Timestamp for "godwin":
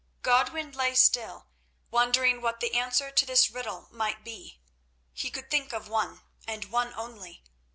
0.23-0.71